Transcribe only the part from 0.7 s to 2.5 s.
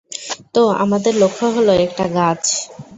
আমাদের লক্ষ্য হলো একটা গাছ।